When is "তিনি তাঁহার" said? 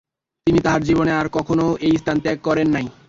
0.47-0.81